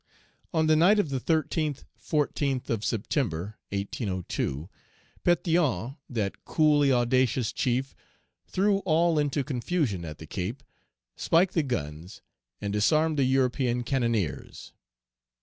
On 0.51 0.65
the 0.65 0.75
night 0.75 0.97
of 0.97 1.09
the 1.09 1.19
13th 1.19 1.83
14th 2.01 2.71
of 2.71 2.83
September 2.83 3.59
(1802), 3.69 4.67
Pétion, 4.67 4.69
Page 5.23 5.43
253 5.43 5.99
that 6.09 6.43
coolly 6.43 6.91
audacious 6.91 7.53
chief, 7.53 7.93
threw 8.47 8.79
all 8.79 9.19
into 9.19 9.43
confusion 9.43 10.03
at 10.03 10.17
the 10.17 10.25
Cape, 10.25 10.63
spiked 11.15 11.53
the 11.53 11.61
guns, 11.61 12.23
and 12.59 12.73
disarmed 12.73 13.19
the 13.19 13.25
European 13.25 13.83
cannoniers." 13.83 14.73